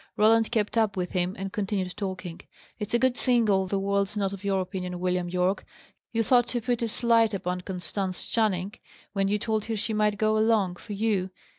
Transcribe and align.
Roland 0.17 0.51
kept 0.51 0.79
up 0.79 0.97
with 0.97 1.11
him 1.11 1.35
and 1.37 1.53
continued 1.53 1.95
talking. 1.95 2.41
"It's 2.79 2.95
a 2.95 2.97
good 2.97 3.15
thing 3.15 3.51
all 3.51 3.67
the 3.67 3.77
world's 3.77 4.17
not 4.17 4.33
of 4.33 4.43
your 4.43 4.59
opinion, 4.59 4.99
William 4.99 5.29
Yorke! 5.29 5.63
You 6.11 6.23
thought 6.23 6.47
to 6.47 6.61
put 6.61 6.81
a 6.81 6.87
slight 6.87 7.35
upon 7.35 7.61
Constance 7.61 8.25
Channing, 8.25 8.73
when 9.13 9.27
you 9.27 9.37
told 9.37 9.65
her 9.65 9.77
she 9.77 9.93
might 9.93 10.17
go 10.17 10.39
along, 10.39 10.77
for 10.77 10.93
you. 10.93 11.29